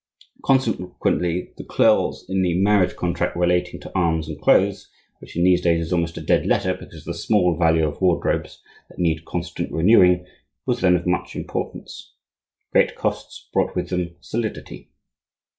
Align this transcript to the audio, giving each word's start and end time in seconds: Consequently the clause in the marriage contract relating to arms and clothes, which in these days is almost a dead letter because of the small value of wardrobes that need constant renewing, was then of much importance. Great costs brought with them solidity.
Consequently 0.43 1.53
the 1.57 1.63
clause 1.63 2.25
in 2.27 2.41
the 2.41 2.55
marriage 2.59 2.95
contract 2.95 3.35
relating 3.37 3.79
to 3.81 3.91
arms 3.95 4.27
and 4.27 4.41
clothes, 4.41 4.89
which 5.19 5.35
in 5.37 5.43
these 5.43 5.61
days 5.61 5.79
is 5.85 5.93
almost 5.93 6.17
a 6.17 6.21
dead 6.21 6.47
letter 6.47 6.73
because 6.73 7.01
of 7.01 7.03
the 7.05 7.13
small 7.13 7.55
value 7.55 7.87
of 7.87 8.01
wardrobes 8.01 8.63
that 8.89 8.97
need 8.97 9.25
constant 9.25 9.71
renewing, 9.71 10.25
was 10.65 10.81
then 10.81 10.95
of 10.95 11.05
much 11.05 11.35
importance. 11.35 12.15
Great 12.71 12.95
costs 12.95 13.47
brought 13.53 13.75
with 13.75 13.89
them 13.89 14.15
solidity. 14.21 14.89